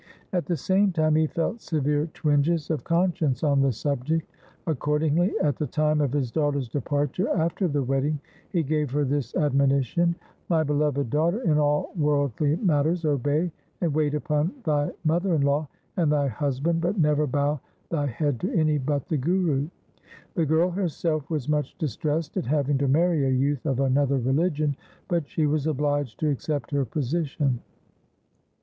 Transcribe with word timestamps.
At 0.33 0.47
the 0.47 0.57
same 0.57 0.91
time 0.91 1.13
he 1.13 1.27
felt 1.27 1.61
severe 1.61 2.07
twinges 2.07 2.71
of 2.71 2.83
con 2.83 3.13
science 3.13 3.43
on 3.43 3.61
the 3.61 3.71
subject. 3.71 4.27
Accordingly, 4.65 5.31
at 5.43 5.57
the 5.57 5.67
time 5.67 6.01
of 6.01 6.11
his 6.11 6.31
daughter's 6.31 6.67
departure 6.67 7.29
after 7.29 7.67
the 7.67 7.83
wedding 7.83 8.19
he 8.49 8.63
gave 8.63 8.89
her 8.89 9.05
this 9.05 9.35
admonition 9.35 10.15
—'My 10.49 10.63
beloved 10.63 11.11
daughter, 11.11 11.41
in 11.41 11.59
all 11.59 11.91
worldly 11.95 12.55
matters 12.55 13.05
obey 13.05 13.51
and 13.81 13.93
wait 13.93 14.15
upon 14.15 14.51
thy 14.63 14.89
mother 15.03 15.35
in 15.35 15.41
law 15.43 15.67
and 15.97 16.11
thy 16.11 16.27
husband, 16.29 16.81
but 16.81 16.97
never 16.97 17.27
bow 17.27 17.59
thy 17.91 18.07
head 18.07 18.39
to 18.39 18.51
any 18.55 18.79
but 18.79 19.07
the 19.07 19.17
Guru.' 19.17 19.69
The 20.33 20.47
girl 20.47 20.71
herself 20.71 21.29
was 21.29 21.47
much 21.47 21.77
distressed 21.77 22.37
at 22.37 22.45
having 22.47 22.79
to 22.79 22.87
marry 22.87 23.23
a 23.23 23.29
youth 23.29 23.67
of 23.67 23.79
another 23.79 24.17
religion, 24.17 24.75
but 25.07 25.27
she 25.29 25.45
was 25.45 25.67
obliged 25.67 26.19
to 26.21 26.29
accept 26.31 26.71
her 26.71 26.85
position. 26.85 27.59